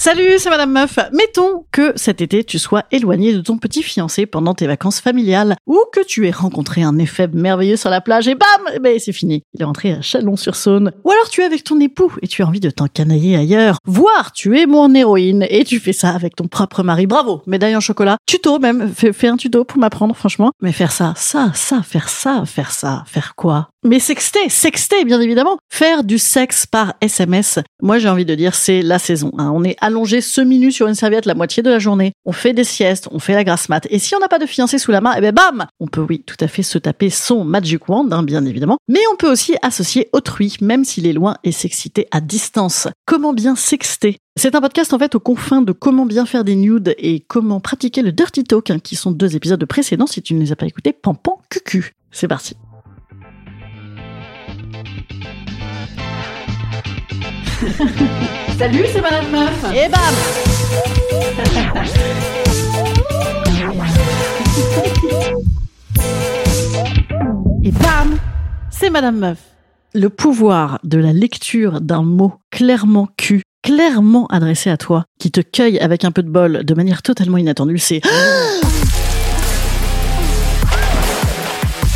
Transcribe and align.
Salut, 0.00 0.38
c'est 0.38 0.48
Madame 0.48 0.70
Meuf. 0.70 0.96
Mettons 1.12 1.64
que 1.72 1.92
cet 1.96 2.20
été 2.20 2.44
tu 2.44 2.60
sois 2.60 2.84
éloigné 2.92 3.34
de 3.34 3.40
ton 3.40 3.58
petit 3.58 3.82
fiancé 3.82 4.26
pendant 4.26 4.54
tes 4.54 4.68
vacances 4.68 5.00
familiales 5.00 5.56
ou 5.66 5.76
que 5.92 5.98
tu 6.06 6.28
aies 6.28 6.30
rencontré 6.30 6.84
un 6.84 6.98
effet 6.98 7.26
merveilleux 7.26 7.74
sur 7.74 7.90
la 7.90 8.00
plage 8.00 8.28
et 8.28 8.36
bam, 8.36 8.72
eh 8.72 8.78
ben 8.78 8.96
c'est 9.00 9.12
fini. 9.12 9.42
Il 9.54 9.60
est 9.60 9.64
rentré 9.64 9.90
à 9.90 10.00
Chalon-sur-Saône. 10.00 10.92
Ou 11.02 11.10
alors 11.10 11.28
tu 11.30 11.40
es 11.40 11.44
avec 11.44 11.64
ton 11.64 11.80
époux 11.80 12.12
et 12.22 12.28
tu 12.28 12.44
as 12.44 12.46
envie 12.46 12.60
de 12.60 12.70
t'encanailler 12.70 13.34
ailleurs. 13.34 13.78
Voire 13.86 14.30
tu 14.30 14.56
es 14.60 14.66
mon 14.66 14.94
héroïne 14.94 15.44
et 15.50 15.64
tu 15.64 15.80
fais 15.80 15.92
ça 15.92 16.10
avec 16.10 16.36
ton 16.36 16.46
propre 16.46 16.84
mari. 16.84 17.08
Bravo, 17.08 17.42
médaille 17.48 17.74
en 17.74 17.80
chocolat. 17.80 18.18
Tuto 18.24 18.60
même, 18.60 18.92
fais, 18.94 19.12
fais 19.12 19.26
un 19.26 19.36
tuto 19.36 19.64
pour 19.64 19.78
m'apprendre 19.80 20.14
franchement. 20.14 20.52
Mais 20.62 20.70
faire 20.70 20.92
ça, 20.92 21.14
ça, 21.16 21.50
ça, 21.54 21.82
faire 21.82 22.08
ça, 22.08 22.44
faire 22.46 22.70
ça, 22.70 23.02
faire 23.08 23.34
quoi? 23.34 23.70
Mais 23.88 23.98
sexter, 24.00 24.48
sexter 24.48 25.04
bien 25.04 25.20
évidemment. 25.20 25.58
Faire 25.70 26.04
du 26.04 26.18
sexe 26.18 26.66
par 26.66 26.94
SMS, 27.00 27.58
moi 27.82 27.98
j'ai 27.98 28.08
envie 28.08 28.24
de 28.24 28.34
dire 28.34 28.54
c'est 28.54 28.82
la 28.82 28.98
saison. 28.98 29.32
hein. 29.38 29.50
On 29.54 29.64
est 29.64 29.76
allongé 29.80 30.20
semi-nu 30.20 30.70
sur 30.72 30.86
une 30.88 30.94
serviette 30.94 31.26
la 31.26 31.34
moitié 31.34 31.62
de 31.62 31.70
la 31.70 31.78
journée. 31.78 32.12
On 32.24 32.32
fait 32.32 32.52
des 32.52 32.64
siestes, 32.64 33.08
on 33.10 33.18
fait 33.18 33.34
la 33.34 33.44
grasse 33.44 33.68
mat. 33.68 33.86
Et 33.90 33.98
si 33.98 34.14
on 34.14 34.18
n'a 34.20 34.28
pas 34.28 34.38
de 34.38 34.46
fiancé 34.46 34.78
sous 34.78 34.90
la 34.90 35.00
main, 35.00 35.14
eh 35.16 35.20
ben 35.20 35.32
bam 35.32 35.66
On 35.80 35.86
peut 35.86 36.04
oui, 36.08 36.22
tout 36.26 36.36
à 36.40 36.48
fait 36.48 36.62
se 36.62 36.78
taper 36.78 37.10
son 37.10 37.44
Magic 37.44 37.88
Wand, 37.88 38.08
hein, 38.12 38.22
bien 38.22 38.44
évidemment. 38.44 38.78
Mais 38.88 39.00
on 39.12 39.16
peut 39.16 39.30
aussi 39.30 39.54
associer 39.62 40.08
autrui, 40.12 40.56
même 40.60 40.84
s'il 40.84 41.06
est 41.06 41.12
loin 41.12 41.36
et 41.44 41.52
s'exciter 41.52 42.06
à 42.10 42.20
distance. 42.20 42.88
Comment 43.06 43.32
bien 43.32 43.56
sexter? 43.56 44.16
C'est 44.38 44.54
un 44.54 44.60
podcast 44.60 44.92
en 44.92 44.98
fait 44.98 45.14
aux 45.14 45.20
confins 45.20 45.62
de 45.62 45.72
comment 45.72 46.06
bien 46.06 46.26
faire 46.26 46.44
des 46.44 46.54
nudes 46.56 46.94
et 46.98 47.20
comment 47.26 47.58
pratiquer 47.60 48.02
le 48.02 48.12
dirty 48.12 48.44
talk, 48.44 48.70
hein, 48.70 48.78
qui 48.78 48.96
sont 48.96 49.10
deux 49.10 49.34
épisodes 49.34 49.64
précédents. 49.64 50.06
Si 50.06 50.22
tu 50.22 50.34
ne 50.34 50.40
les 50.40 50.52
as 50.52 50.56
pas 50.56 50.66
écoutés, 50.66 50.92
pampan 50.92 51.40
cucu. 51.50 51.92
C'est 52.12 52.28
parti. 52.28 52.54
Salut, 58.58 58.84
c'est 58.92 59.00
Madame 59.00 59.30
Meuf. 59.32 59.64
Et 59.74 59.88
bam 59.88 60.00
Et 67.64 67.72
bam 67.72 68.16
C'est 68.70 68.90
Madame 68.90 69.18
Meuf. 69.18 69.38
Le 69.92 70.08
pouvoir 70.08 70.78
de 70.84 70.98
la 70.98 71.12
lecture 71.12 71.80
d'un 71.80 72.02
mot 72.02 72.34
clairement 72.52 73.08
cul, 73.16 73.42
clairement 73.64 74.28
adressé 74.28 74.70
à 74.70 74.76
toi, 74.76 75.04
qui 75.18 75.32
te 75.32 75.40
cueille 75.40 75.80
avec 75.80 76.04
un 76.04 76.12
peu 76.12 76.22
de 76.22 76.30
bol 76.30 76.64
de 76.64 76.74
manière 76.74 77.02
totalement 77.02 77.38
inattendue, 77.38 77.78
c'est... 77.78 78.02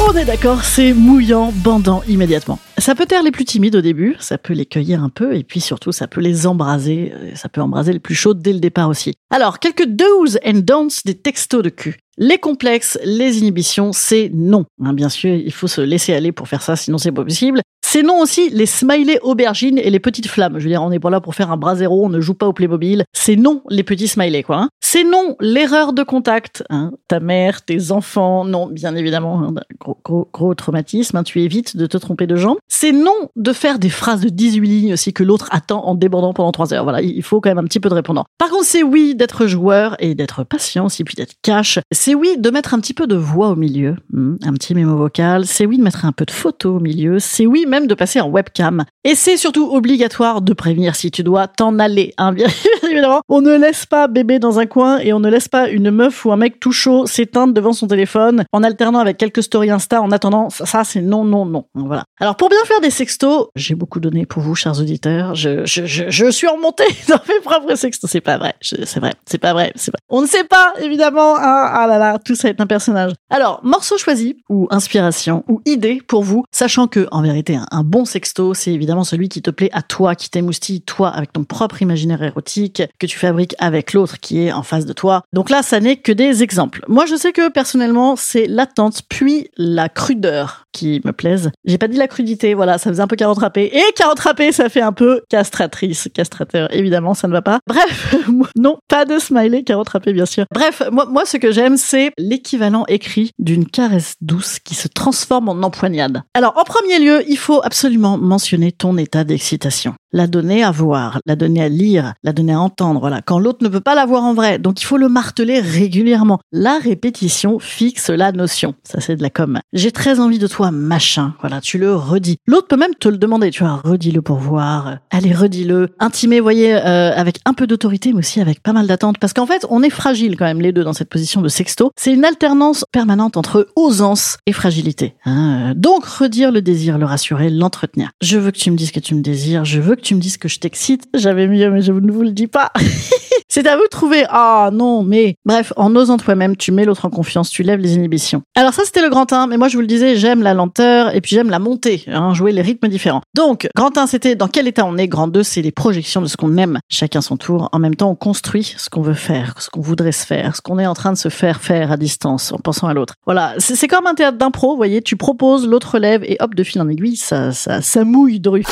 On 0.01 0.17
est 0.17 0.25
d'accord, 0.25 0.65
c'est 0.65 0.93
mouillant, 0.93 1.53
bandant 1.55 2.03
immédiatement. 2.09 2.59
Ça 2.83 2.97
peut 2.97 3.07
taire 3.07 3.23
les 3.23 3.31
plus 3.31 3.45
timides 3.45 3.77
au 3.77 3.81
début, 3.81 4.17
ça 4.19 4.39
peut 4.39 4.55
les 4.55 4.67
cueillir 4.67 5.05
un 5.05 5.09
peu, 5.09 5.37
et 5.37 5.45
puis 5.45 5.61
surtout, 5.61 5.93
ça 5.93 6.09
peut 6.09 6.21
les 6.21 6.49
embraser, 6.49 7.13
euh, 7.15 7.31
ça 7.37 7.49
peut 7.49 7.61
embraser 7.61 7.93
les 7.93 8.01
plus 8.01 8.17
chauds 8.17 8.35
dès 8.35 8.53
le 8.53 8.59
départ 8.59 8.89
aussi. 8.89 9.15
Alors, 9.31 9.61
quelques 9.61 9.87
do's 9.87 10.37
and 10.45 10.63
don'ts 10.65 11.05
des 11.05 11.15
textos 11.15 11.63
de 11.63 11.69
cul. 11.69 11.99
Les 12.19 12.39
complexes, 12.39 12.99
les 13.05 13.39
inhibitions, 13.39 13.93
c'est 13.93 14.33
non. 14.35 14.65
Hein, 14.85 14.95
bien 14.95 15.09
sûr, 15.09 15.33
il 15.33 15.53
faut 15.53 15.69
se 15.69 15.81
laisser 15.81 16.13
aller 16.13 16.33
pour 16.33 16.49
faire 16.49 16.61
ça, 16.61 16.75
sinon 16.75 16.99
c'est 16.99 17.13
pas 17.13 17.23
possible. 17.25 17.61
C'est 17.87 18.03
non 18.03 18.21
aussi 18.21 18.49
les 18.51 18.67
smileys 18.67 19.19
aubergines 19.23 19.79
et 19.79 19.91
les 19.91 20.01
petites 20.01 20.27
flammes. 20.29 20.59
Je 20.59 20.65
veux 20.65 20.71
dire, 20.71 20.83
on 20.83 20.91
n'est 20.91 21.01
pas 21.01 21.11
là 21.11 21.21
pour 21.21 21.35
faire 21.35 21.51
un 21.51 21.57
bras 21.57 21.77
zéro, 21.77 22.05
on 22.05 22.09
ne 22.09 22.21
joue 22.21 22.35
pas 22.35 22.47
au 22.49 22.53
Playmobil. 22.53 23.05
C'est 23.13 23.37
non 23.37 23.63
les 23.71 23.83
petits 23.83 24.09
smileys, 24.09 24.43
quoi. 24.43 24.57
hein. 24.57 24.69
C'est 24.81 25.05
non 25.05 25.37
l'erreur 25.41 25.93
de 25.93 26.03
contact. 26.03 26.65
hein. 26.71 26.93
Ta 27.09 27.21
mère, 27.21 27.63
tes 27.63 27.91
enfants, 27.93 28.45
non, 28.45 28.67
bien 28.67 28.95
évidemment, 28.95 29.53
gros, 29.79 29.99
gros, 30.05 30.29
gros 30.33 30.55
traumatisme. 30.55 31.23
tu 31.23 31.43
évites 31.43 31.77
de 31.77 31.87
te 31.87 31.97
tromper 31.97 32.27
de 32.27 32.37
gens. 32.37 32.57
C'est 32.75 32.91
non 32.91 33.29
de 33.37 33.53
faire 33.53 33.79
des 33.79 33.91
phrases 33.91 34.23
de 34.23 34.31
18 34.31 34.67
lignes 34.67 34.93
aussi 34.95 35.13
que 35.13 35.23
l'autre 35.23 35.47
attend 35.51 35.85
en 35.85 35.95
débordant 35.95 36.33
pendant 36.33 36.53
3 36.53 36.73
heures. 36.73 36.85
Voilà, 36.85 37.03
il 37.03 37.23
faut 37.23 37.41
quand 37.43 37.51
même 37.51 37.59
un 37.59 37.65
petit 37.65 37.81
peu 37.81 37.91
de 37.91 37.95
répondant. 37.95 38.25
Par 38.39 38.49
contre, 38.49 38.65
c'est 38.65 38.83
oui 38.83 39.15
d'être 39.15 39.47
joueur 39.47 39.95
et 39.99 40.15
d'être 40.15 40.43
patient 40.43 40.87
aussi, 40.87 41.05
puis 41.05 41.15
d'être 41.15 41.35
cash. 41.43 41.79
C'est 41.93 42.15
oui 42.15 42.37
de 42.39 42.51
mettre 42.51 42.73
un 42.73 42.81
petit 42.81 42.95
peu 42.95 43.07
de 43.07 43.15
voix 43.15 43.51
au 43.51 43.57
milieu, 43.57 43.97
hmm, 44.11 44.37
un 44.43 44.55
petit 44.55 44.75
mémo 44.75 44.97
vocal. 44.97 45.45
C'est 45.45 45.67
oui 45.67 45.77
de 45.77 45.83
mettre 45.83 46.07
un 46.07 46.13
peu 46.13 46.25
de 46.25 46.31
photo 46.31 46.77
au 46.77 46.81
milieu. 46.81 47.19
C'est 47.19 47.45
oui 47.45 47.67
même 47.69 47.87
de 47.87 47.95
passer 47.95 48.23
en 48.23 48.31
webcam. 48.31 48.85
Et 49.05 49.15
c'est 49.15 49.37
surtout 49.37 49.69
obligatoire 49.71 50.41
de 50.41 50.55
prévenir 50.55 50.97
si 50.97 51.11
tu 51.11 51.23
dois 51.23 51.49
t'en 51.49 51.79
aller. 51.79 52.15
Hein, 52.17 52.33
bien 52.33 52.49
évidemment, 52.91 53.21
on 53.29 53.43
ne 53.43 53.55
laisse 53.55 53.85
pas 53.85 54.09
bébé 54.09 54.39
dans 54.39 54.59
un 54.59 54.67
coin 54.67 54.99
et 54.99 55.13
on 55.13 55.21
ne 55.21 55.29
laisse 55.29 55.49
pas 55.49 55.69
une 55.69 55.91
meuf 55.91 56.25
ou 56.25 56.33
un 56.33 56.37
mec 56.37 56.59
tout 56.59 56.73
chaud 56.73 57.05
s'éteindre 57.07 57.53
devant 57.53 57.75
son 57.75 57.87
téléphone 57.87 58.45
en 58.51 58.63
alternant 58.63 58.99
avec 59.01 59.19
quelques 59.19 59.43
stories 59.43 59.71
Insta 59.71 60.01
en 60.01 60.11
attendant. 60.11 60.49
Ça, 60.49 60.85
c'est 60.85 61.03
non, 61.03 61.25
non, 61.25 61.45
non. 61.45 61.67
Voilà. 61.75 62.05
Alors 62.19 62.37
pour 62.37 62.49
bien 62.53 62.65
faire 62.67 62.81
des 62.81 62.91
sextos, 62.91 63.47
j'ai 63.57 63.75
beaucoup 63.75 64.01
donné 64.01 64.27
pour 64.27 64.43
vous, 64.43 64.55
chers 64.55 64.79
auditeurs. 64.79 65.35
Je, 65.35 65.65
je, 65.65 65.85
je, 65.87 66.05
je 66.09 66.31
suis 66.31 66.47
remontée 66.47 66.85
dans 67.09 67.21
mes 67.29 67.41
propres 67.45 67.75
sextos. 67.75 68.11
C'est 68.11 68.21
pas 68.21 68.39
vrai. 68.39 68.55
C'est 68.61 68.99
vrai. 69.01 69.13
C'est 69.27 69.39
pas 69.39 69.53
vrai. 69.53 69.73
C'est 69.77 69.91
vrai. 69.91 69.99
On 70.09 70.23
ne 70.23 70.27
sait 70.27 70.45
pas, 70.45 70.73
évidemment. 70.81 71.37
hein. 71.37 71.71
Ah 71.75 71.87
là 71.89 71.99
là, 71.99 72.19
tout 72.19 72.35
ça 72.35 72.49
est 72.49 72.61
un 72.61 72.67
personnage. 72.67 73.13
Alors, 73.31 73.61
morceau 73.65 73.99
choisi 73.99 74.37
ou 74.49 74.67
inspiration 74.71 75.45
ou 75.49 75.61
idée 75.67 76.01
pour 76.07 76.23
vous, 76.23 76.45
sachant 76.51 76.87
que 76.87 77.07
en 77.11 77.23
vérité, 77.23 77.57
un, 77.57 77.67
un 77.71 77.85
bon 77.85 78.05
sexto, 78.05 78.55
c'est 78.55 78.73
évidemment 78.73 79.05
celui 79.05 79.29
qui 79.29 79.43
te 79.43 79.51
plaît 79.51 79.71
à 79.73 79.83
toi, 79.83 80.15
qui 80.15 80.31
t'émoustille 80.31 80.83
toi 80.83 81.09
avec 81.09 81.33
ton 81.33 81.45
propre 81.45 81.83
imaginaire 81.83 82.23
érotique 82.23 82.83
que 82.99 83.07
tu 83.07 83.19
fabriques 83.19 83.55
avec 83.59 83.93
l'autre 83.93 84.19
qui 84.21 84.43
est 84.47 84.53
en 84.53 84.63
face 84.63 84.87
de 84.87 84.93
toi. 84.93 85.23
Donc 85.33 85.51
là, 85.51 85.63
ça 85.63 85.81
n'est 85.81 85.97
que 85.97 86.13
des 86.13 86.43
exemples. 86.43 86.85
Moi, 86.89 87.07
je 87.07 87.17
sais 87.17 87.33
que 87.33 87.49
personnellement, 87.49 88.17
c'est 88.17 88.47
l'attente 88.47 89.03
puis 89.09 89.49
la 89.57 89.89
crudeur 89.89 90.67
qui 90.73 91.01
me 91.05 91.13
plaisent. 91.13 91.51
J'ai 91.65 91.79
pas 91.79 91.89
dit 91.89 91.97
la 91.99 92.09
crudité, 92.09 92.42
voilà, 92.55 92.79
ça 92.79 92.91
faisait 92.91 93.03
un 93.03 93.07
peu 93.07 93.17
carotte 93.17 93.39
râpée. 93.39 93.71
Et 93.73 93.93
carotte 93.95 94.21
râpée, 94.21 94.53
ça 94.53 94.69
fait 94.69 94.81
un 94.81 94.93
peu 94.93 95.23
castratrice, 95.29 96.09
castrateur. 96.13 96.73
Évidemment, 96.75 97.15
ça 97.15 97.29
ne 97.29 97.33
va 97.33 97.43
pas. 97.43 97.61
Bref, 97.67 98.15
non, 98.57 98.79
pas 98.89 99.05
de 99.05 99.19
smiley 99.19 99.63
carotte 99.63 99.89
râpée, 99.89 100.13
bien 100.13 100.27
sûr. 100.27 100.45
Bref, 100.53 100.83
moi, 100.91 101.07
moi, 101.07 101.25
ce 101.25 101.37
que 101.37 101.53
j'aime, 101.53 101.77
c'est 101.77 102.11
l'équivalent 102.19 102.85
écrit 102.89 103.31
d'une 103.39 103.67
caresse 103.67 104.15
douce 104.21 104.59
qui 104.59 104.75
se 104.75 104.89
transforme 104.89 105.49
en 105.49 105.63
empoignade. 105.63 106.23
Alors, 106.35 106.55
en 106.57 106.65
premier 106.65 106.99
lieu, 106.99 107.23
il 107.29 107.39
faut 107.39 107.61
absolument 107.65 108.19
mentionner 108.19 108.73
ton 108.73 108.97
état 108.99 109.25
d'excitation. 109.25 109.95
La 110.15 110.27
donner 110.27 110.63
à 110.63 110.71
voir, 110.71 111.21
la 111.25 111.37
donner 111.37 111.63
à 111.63 111.69
lire, 111.71 112.13
la 112.23 112.33
donner 112.33 112.53
à 112.53 112.61
entendre, 112.61 113.01
voilà. 113.01 113.23
Quand 113.23 113.39
l'autre 113.39 113.65
ne 113.65 113.69
peut 113.69 113.81
pas 113.81 113.95
la 113.95 114.05
voir 114.05 114.25
en 114.25 114.35
vrai. 114.35 114.59
Donc, 114.59 114.83
il 114.83 114.85
faut 114.85 114.99
le 114.99 115.09
marteler 115.09 115.61
régulièrement. 115.61 116.39
La 116.53 116.79
répétition 116.79 117.59
fixe 117.59 118.11
la 118.11 118.33
notion. 118.33 118.75
Ça, 118.85 119.01
c'est 119.01 119.17
de 119.17 119.23
la 119.23 119.31
com. 119.31 119.61
J'ai 119.73 119.93
très 119.93 120.21
envie 120.21 120.39
de 120.39 120.47
toi, 120.47 120.71
machin. 120.71 121.35
Voilà, 121.41 121.61
tu 121.61 121.79
le 121.79 121.95
redis. 121.95 122.32
L'autre 122.47 122.69
peut 122.69 122.77
même 122.77 122.95
te 122.99 123.09
le 123.09 123.19
demander. 123.19 123.51
Tu 123.51 123.63
vois, 123.65 123.81
redis-le 123.85 124.23
pour 124.23 124.37
voir. 124.37 124.99
Allez, 125.11 125.33
redis-le. 125.33 125.91
Intimé, 125.99 126.41
voyez, 126.41 126.75
euh, 126.75 127.13
avec 127.15 127.39
un 127.45 127.53
peu 127.55 127.67
d'autorité, 127.67 128.13
mais 128.13 128.21
aussi 128.21 128.41
avec 128.41 128.63
pas 128.63 128.73
mal 128.73 128.87
d'attente. 128.87 129.19
Parce 129.19 129.33
qu'en 129.33 129.47
fait, 129.47 129.67
on 129.71 129.83
est 129.83 129.91
fragile 129.91 130.37
quand 130.37 130.45
même, 130.45 130.61
les 130.61 130.73
deux, 130.73 130.85
dans 130.85 130.93
cette 130.93 131.09
position 131.09 131.41
de 131.43 131.49
sexto. 131.49 131.91
C'est 131.97 132.13
une 132.13 132.25
alternance 132.25 132.85
permanente 132.93 133.37
entre 133.37 133.69
osance 133.77 134.39
et 134.47 134.53
fragilité. 134.53 135.15
hein. 135.25 135.75
Donc, 135.77 136.05
redire 136.05 136.53
le 136.53 136.63
désir, 136.63 136.99
le 136.99 137.07
rassurer, 137.07 137.51
l'entretenir. 137.51 138.11
Je 138.21 138.39
veux 138.39 138.51
que 138.51 138.59
tu 138.59 138.71
me 138.71 138.77
dises 138.77 138.91
que 138.93 139.01
tu 139.01 139.15
me 139.15 139.21
désires. 139.23 139.65
Je 139.65 139.81
veux 139.81 139.97
que 139.97 140.01
tu 140.03 140.15
me 140.15 140.21
dises 140.21 140.37
que 140.37 140.49
je 140.49 140.59
t'excite. 140.59 141.05
J'avais 141.15 141.47
mieux, 141.49 141.71
mais 141.71 141.83
je 141.83 141.93
ne 141.93 142.13
vous 142.13 142.23
le 142.23 142.33
dis 142.33 142.47
pas. 142.47 142.73
C'est 143.55 143.67
à 143.67 143.77
vous 143.77 143.83
de 143.83 143.89
trouver. 143.89 144.25
Ah 144.31 144.71
non, 144.73 145.03
mais 145.03 145.37
bref, 145.45 145.75
en 145.77 145.95
osant 145.95 146.17
toi-même, 146.17 146.57
tu 146.57 146.73
mets 146.73 146.87
l'autre 146.87 147.05
en 147.05 147.11
confiance, 147.11 147.51
tu 147.51 147.63
lèves 147.63 147.81
les 147.81 147.97
inhibitions. 147.97 148.41
Alors 148.57 148.73
ça, 148.73 148.87
c'était 148.87 149.03
le 149.03 149.11
grand 149.11 149.31
1, 149.31 149.47
mais 149.47 149.59
moi 149.59 149.69
je 149.69 149.75
vous 149.77 149.83
le 149.83 149.87
disais, 149.87 150.17
j'aime 150.17 150.43
la 150.43 150.55
lenteur 150.55 151.15
et 151.15 151.21
puis 151.21 151.37
j'aime 151.37 151.51
la 151.51 151.59
montée, 151.59 152.03
hein, 152.07 152.33
jouer 152.33 152.53
les 152.53 152.63
rythmes 152.63 152.89
différents. 152.89 153.21
Donc, 153.35 153.69
grand 153.77 153.99
1, 153.99 154.07
c'était 154.07 154.37
dans 154.37 154.49
quel 154.49 154.69
état 154.69 154.87
on 154.87 154.97
est. 154.97 155.07
Grand 155.07 155.29
2, 155.29 155.43
c'est 155.43 155.61
les 155.61 155.71
projections 155.71 156.23
de 156.23 156.29
ce 156.29 156.39
qu'on 156.39 156.57
aime, 156.57 156.79
chacun 156.89 157.21
son 157.21 157.37
tour. 157.37 157.69
En 157.73 157.79
même 157.79 157.95
temps, 157.95 158.09
on 158.09 158.15
construit 158.15 158.75
ce 158.79 158.89
qu'on 158.89 159.03
veut 159.03 159.13
faire, 159.13 159.53
ce 159.59 159.69
qu'on 159.69 159.83
voudrait 159.83 160.13
se 160.13 160.25
faire, 160.25 160.57
ce 160.57 160.63
qu'on 160.63 160.79
est 160.79 160.87
en 160.87 160.95
train 160.95 161.13
de 161.13 161.19
se 161.19 161.29
faire 161.29 161.61
faire 161.61 161.93
à 161.93 161.99
distance 161.99 162.53
en 162.53 162.59
pensant 162.59 162.87
à 162.87 162.95
l'autre. 162.95 163.17
Voilà, 163.27 163.53
c'est 163.59 163.87
comme 163.87 164.07
un 164.07 164.15
théâtre 164.15 164.39
d'impro, 164.39 164.71
vous 164.71 164.77
voyez, 164.79 165.03
tu 165.03 165.19
proposes, 165.19 165.69
l'autre 165.69 165.99
lève 165.99 166.25
et 166.25 166.39
hop, 166.41 166.55
de 166.55 166.65
fil 166.65 166.81
en 166.81 166.89
aiguille, 166.89 167.17
ça, 167.17 167.53
ça, 167.53 167.83
ça 167.83 168.03
mouille 168.05 168.41
de 168.41 168.49
rue. 168.49 168.65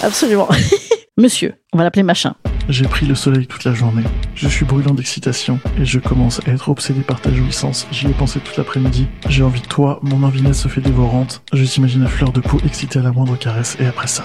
Absolument. 0.00 0.46
Monsieur, 1.18 1.54
on 1.72 1.78
va 1.78 1.82
l'appeler 1.82 2.04
machin. 2.04 2.36
J'ai 2.68 2.86
pris 2.86 3.04
le 3.04 3.14
soleil 3.14 3.46
toute 3.46 3.64
la 3.64 3.74
journée. 3.74 4.02
Je 4.34 4.48
suis 4.48 4.64
brûlant 4.64 4.94
d'excitation 4.94 5.60
et 5.78 5.84
je 5.84 5.98
commence 5.98 6.40
à 6.46 6.50
être 6.50 6.70
obsédé 6.70 7.02
par 7.02 7.20
ta 7.20 7.30
jouissance. 7.32 7.86
J'y 7.90 8.06
ai 8.06 8.12
pensé 8.12 8.40
toute 8.40 8.56
l'après-midi. 8.56 9.06
J'ai 9.28 9.42
envie 9.42 9.60
de 9.60 9.66
toi, 9.66 10.00
mon 10.02 10.22
envinette 10.22 10.54
se 10.54 10.68
fait 10.68 10.80
dévorante. 10.80 11.42
Je 11.52 11.62
t'imagine 11.64 12.02
à 12.04 12.08
fleur 12.08 12.32
de 12.32 12.40
peau 12.40 12.58
excitée 12.64 13.00
à 13.00 13.02
la 13.02 13.12
moindre 13.12 13.36
caresse 13.36 13.76
et 13.80 13.86
après 13.86 14.06
ça, 14.06 14.24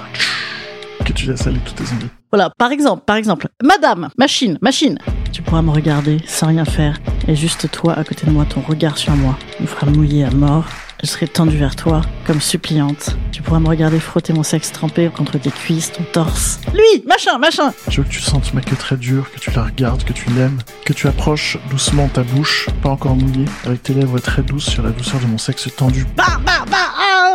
que 1.06 1.12
tu 1.12 1.28
laisses 1.28 1.48
aller 1.48 1.60
toutes 1.66 1.76
tes 1.76 1.94
envies. 1.94 2.10
Voilà, 2.32 2.50
par 2.58 2.72
exemple, 2.72 3.04
par 3.06 3.18
exemple, 3.18 3.50
Madame, 3.62 4.10
machine, 4.18 4.58
machine. 4.62 4.98
Tu 5.34 5.42
pourras 5.42 5.62
me 5.62 5.72
regarder 5.72 6.18
sans 6.26 6.48
rien 6.48 6.66
faire 6.66 6.98
et 7.28 7.36
juste 7.36 7.70
toi 7.72 7.94
à 7.94 8.04
côté 8.06 8.26
de 8.26 8.32
moi, 8.32 8.46
ton 8.46 8.62
regard 8.62 8.98
sur 8.98 9.16
moi 9.16 9.38
me 9.60 9.66
fera 9.66 9.88
mouiller 9.88 10.24
à 10.24 10.32
mort. 10.32 10.66
Je 11.02 11.08
serai 11.08 11.30
tendue 11.30 11.56
vers 11.56 11.78
toi, 11.78 12.02
comme 12.28 12.42
suppliante. 12.42 13.16
Tu 13.32 13.42
pourras 13.42 13.60
me 13.60 13.70
regarder 13.70 14.02
frotter 14.02 14.34
mon 14.34 14.44
sexe 14.44 14.74
trempé 14.74 15.10
contre 15.10 15.38
tes 15.38 15.50
cuisses, 15.50 15.94
ton 15.94 16.04
torse. 16.04 16.60
Lui, 16.74 17.06
machin, 17.08 17.38
machin. 17.38 17.72
Je 17.88 18.02
veux 18.02 18.04
que 18.08 18.12
tu 18.12 18.20
sentes 18.20 18.54
ma 18.54 18.60
queue 18.60 18.76
très 18.76 18.98
dure, 18.98 19.32
que 19.32 19.40
tu 19.40 19.50
la 19.52 19.64
regardes, 19.64 20.04
que 20.04 20.12
tu 20.12 20.30
l'aimes, 20.32 20.60
que 20.86 20.92
tu 20.92 21.08
approches 21.08 21.58
doucement 21.70 22.10
ta 22.10 22.24
bouche, 22.24 22.68
pas 22.82 22.90
encore 22.90 23.16
mouillée, 23.16 23.46
avec 23.66 23.82
tes 23.82 23.94
lèvres 23.94 24.20
très 24.20 24.42
douces 24.42 24.70
sur 24.70 24.84
la 24.84 24.90
douceur 24.90 25.22
de 25.22 25.28
mon 25.28 25.38
sexe 25.38 25.70
tendu. 25.74 26.06
Bah, 26.18 26.38
bah, 26.46 26.66
bah, 26.70 26.78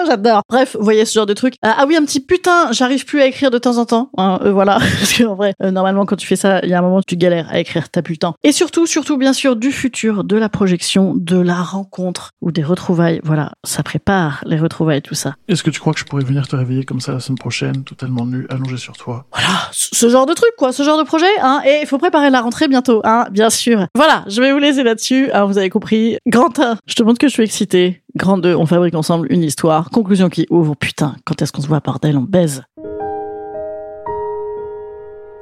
j'adore. 0.06 0.42
Bref, 0.48 0.76
vous 0.78 0.84
voyez 0.84 1.04
ce 1.04 1.12
genre 1.14 1.26
de 1.26 1.34
truc. 1.34 1.54
Ah, 1.62 1.76
ah 1.78 1.84
oui, 1.86 1.96
un 1.96 2.04
petit 2.04 2.20
putain, 2.20 2.72
j'arrive 2.72 3.04
plus 3.04 3.20
à 3.20 3.26
écrire 3.26 3.50
de 3.50 3.58
temps 3.58 3.78
en 3.78 3.84
temps. 3.86 4.10
Hein, 4.16 4.38
euh, 4.44 4.52
voilà, 4.52 4.78
parce 4.98 5.16
qu'en 5.16 5.34
vrai, 5.34 5.54
euh, 5.62 5.70
normalement, 5.70 6.04
quand 6.06 6.16
tu 6.16 6.26
fais 6.26 6.36
ça, 6.36 6.60
il 6.62 6.68
y 6.70 6.74
a 6.74 6.78
un 6.78 6.82
moment 6.82 6.98
où 6.98 7.02
tu 7.06 7.16
galères 7.16 7.48
à 7.50 7.58
écrire, 7.58 7.88
t'as 7.88 8.02
plus 8.02 8.14
le 8.14 8.18
temps. 8.18 8.34
Et 8.42 8.52
surtout, 8.52 8.86
surtout, 8.86 9.16
bien 9.16 9.32
sûr, 9.32 9.56
du 9.56 9.72
futur, 9.72 10.24
de 10.24 10.36
la 10.36 10.48
projection, 10.48 11.14
de 11.16 11.38
la 11.38 11.54
rencontre 11.62 12.30
ou 12.40 12.52
des 12.52 12.62
retrouvailles. 12.62 13.20
Voilà, 13.24 13.52
ça 13.64 13.82
prépare 13.82 14.42
les 14.46 14.58
retrouvailles, 14.58 15.02
tout 15.02 15.14
ça. 15.14 15.34
Est-ce 15.48 15.62
que 15.62 15.70
tu 15.70 15.80
crois 15.80 15.92
que 15.92 16.00
je 16.00 16.04
pourrais 16.04 16.24
venir 16.24 16.46
te 16.48 16.56
réveiller 16.56 16.84
comme 16.84 17.00
ça 17.00 17.12
la 17.12 17.20
semaine 17.20 17.38
prochaine, 17.38 17.84
totalement 17.84 18.26
nu, 18.26 18.46
allongé 18.50 18.76
sur 18.76 18.96
toi? 18.96 19.26
Voilà, 19.32 19.48
ce 19.72 19.88
ce 20.04 20.08
genre 20.10 20.26
de 20.26 20.34
truc, 20.34 20.50
quoi, 20.58 20.72
ce 20.72 20.82
genre 20.82 20.98
de 20.98 21.04
projet, 21.04 21.24
hein. 21.40 21.60
Et 21.66 21.78
il 21.82 21.86
faut 21.86 21.98
préparer 21.98 22.28
la 22.30 22.40
rentrée 22.42 22.68
bientôt, 22.68 23.00
hein, 23.04 23.26
bien 23.30 23.48
sûr. 23.50 23.86
Voilà, 23.94 24.24
je 24.28 24.40
vais 24.40 24.52
vous 24.52 24.58
laisser 24.58 24.82
là-dessus. 24.82 25.30
hein, 25.32 25.44
vous 25.44 25.56
avez 25.58 25.70
compris. 25.70 26.18
Grand 26.26 26.58
1, 26.58 26.76
je 26.86 26.94
te 26.94 27.02
montre 27.02 27.18
que 27.18 27.28
je 27.28 27.32
suis 27.32 27.42
excitée. 27.42 28.02
Grand 28.16 28.38
2, 28.38 28.54
on 28.54 28.64
fabrique 28.64 28.94
ensemble 28.94 29.26
une 29.30 29.42
histoire. 29.42 29.90
Conclusion 29.90 30.28
qui 30.28 30.46
ouvre. 30.48 30.76
Putain, 30.76 31.16
quand 31.24 31.42
est-ce 31.42 31.50
qu'on 31.50 31.62
se 31.62 31.66
voit, 31.66 31.80
bordel, 31.80 32.16
on 32.16 32.22
baise. 32.22 32.62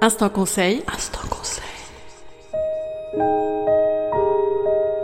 Instant 0.01 0.31
conseil. 0.31 0.83
Instant 0.93 1.21
conseil. 1.29 1.63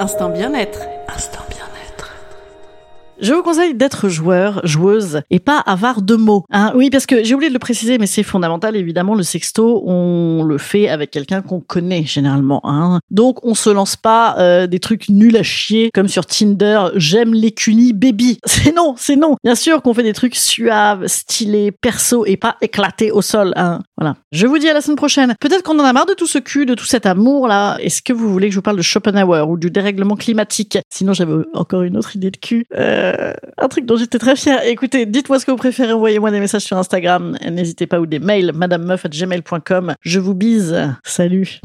Instant 0.00 0.30
bien-être. 0.30 0.80
Je 3.20 3.34
vous 3.34 3.42
conseille 3.42 3.74
d'être 3.74 4.08
joueur, 4.08 4.60
joueuse, 4.64 5.22
et 5.30 5.40
pas 5.40 5.58
avare 5.58 6.02
de 6.02 6.14
mots. 6.14 6.44
Hein, 6.52 6.72
oui, 6.76 6.88
parce 6.88 7.04
que 7.04 7.24
j'ai 7.24 7.34
oublié 7.34 7.48
de 7.48 7.54
le 7.54 7.58
préciser, 7.58 7.98
mais 7.98 8.06
c'est 8.06 8.22
fondamental. 8.22 8.76
Évidemment, 8.76 9.16
le 9.16 9.24
sexto, 9.24 9.82
on 9.86 10.44
le 10.44 10.56
fait 10.56 10.88
avec 10.88 11.10
quelqu'un 11.10 11.42
qu'on 11.42 11.58
connaît 11.58 12.04
généralement. 12.04 12.60
Hein. 12.62 13.00
Donc, 13.10 13.44
on 13.44 13.56
se 13.56 13.70
lance 13.70 13.96
pas 13.96 14.36
euh, 14.38 14.68
des 14.68 14.78
trucs 14.78 15.08
nuls 15.08 15.36
à 15.36 15.42
chier 15.42 15.90
comme 15.92 16.06
sur 16.06 16.26
Tinder. 16.26 16.80
J'aime 16.94 17.34
les 17.34 17.50
cunis 17.50 17.92
baby. 17.92 18.38
C'est 18.46 18.74
non, 18.74 18.94
c'est 18.96 19.16
non. 19.16 19.36
Bien 19.42 19.54
sûr 19.54 19.82
qu'on 19.82 19.94
fait 19.94 20.02
des 20.02 20.12
trucs 20.12 20.36
suaves, 20.36 21.06
stylés, 21.06 21.70
perso 21.72 22.26
et 22.26 22.36
pas 22.36 22.56
éclatés 22.60 23.10
au 23.10 23.22
sol. 23.22 23.52
Hein. 23.56 23.80
Voilà. 23.96 24.16
Je 24.30 24.46
vous 24.46 24.58
dis 24.58 24.68
à 24.68 24.74
la 24.74 24.80
semaine 24.80 24.96
prochaine. 24.96 25.34
Peut-être 25.40 25.62
qu'on 25.62 25.78
en 25.78 25.84
a 25.84 25.92
marre 25.92 26.06
de 26.06 26.14
tout 26.14 26.26
ce 26.26 26.38
cul, 26.38 26.66
de 26.66 26.74
tout 26.74 26.84
cet 26.84 27.06
amour 27.06 27.48
là. 27.48 27.78
Est-ce 27.80 28.02
que 28.02 28.12
vous 28.12 28.30
voulez 28.30 28.48
que 28.48 28.52
je 28.52 28.58
vous 28.58 28.62
parle 28.62 28.76
de 28.76 28.82
Schopenhauer 28.82 29.48
ou 29.48 29.56
du 29.56 29.70
dérèglement 29.70 30.16
climatique? 30.16 30.78
Sinon, 30.90 31.12
j'avais 31.14 31.34
encore 31.54 31.82
une 31.82 31.96
autre 31.96 32.14
idée 32.14 32.30
de 32.30 32.36
cul. 32.36 32.66
Euh, 32.76 33.07
un 33.58 33.68
truc 33.68 33.86
dont 33.86 33.96
j'étais 33.96 34.18
très 34.18 34.36
fière. 34.36 34.64
Écoutez, 34.64 35.06
dites-moi 35.06 35.38
ce 35.38 35.46
que 35.46 35.50
vous 35.50 35.56
préférez. 35.56 35.92
Envoyez-moi 35.92 36.30
des 36.30 36.40
messages 36.40 36.62
sur 36.62 36.76
Instagram. 36.76 37.36
N'hésitez 37.50 37.86
pas 37.86 38.00
ou 38.00 38.06
des 38.06 38.18
mails. 38.18 38.52
madamemeuf@gmail.com. 38.54 39.94
Je 40.02 40.20
vous 40.20 40.34
bise. 40.34 40.76
Salut. 41.04 41.60